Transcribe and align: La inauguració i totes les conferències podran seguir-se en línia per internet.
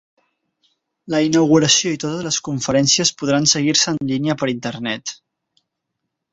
La 1.13 1.19
inauguració 1.25 1.91
i 1.97 1.99
totes 2.05 2.25
les 2.29 2.41
conferències 2.49 3.13
podran 3.21 3.47
seguir-se 3.53 3.95
en 3.95 4.03
línia 4.15 4.41
per 4.43 4.53
internet. 4.59 5.17